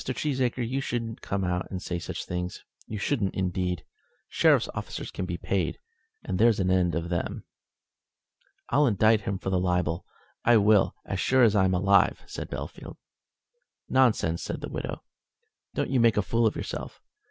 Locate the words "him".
9.21-9.37